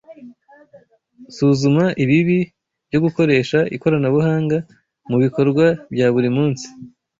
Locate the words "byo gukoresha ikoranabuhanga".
2.87-4.57